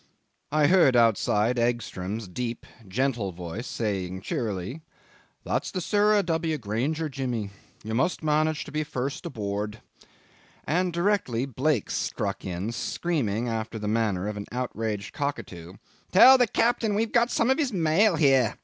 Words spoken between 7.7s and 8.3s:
You must